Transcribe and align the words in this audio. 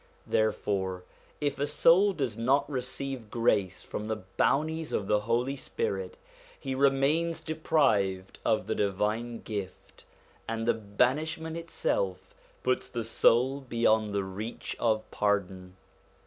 Therefore, 0.25 1.03
if 1.39 1.59
a 1.59 1.67
soul 1.67 2.13
does 2.13 2.35
not 2.35 2.67
receive 2.67 3.29
grace 3.29 3.83
from 3.83 4.05
the 4.05 4.23
bounties 4.35 4.91
of 4.91 5.05
the 5.05 5.19
Holy 5.19 5.55
Spirit, 5.55 6.17
he 6.59 6.73
remains 6.73 7.39
deprived 7.39 8.39
of 8.43 8.65
the 8.65 8.73
divine 8.73 9.41
gift, 9.43 10.05
and 10.47 10.65
the 10.67 10.73
banishment 10.73 11.55
itself 11.55 12.33
puts 12.63 12.89
the 12.89 13.03
soul 13.03 13.59
beyond 13.61 14.11
the 14.11 14.23
reach 14.23 14.75
of 14.79 15.03
pardon. 15.11 15.75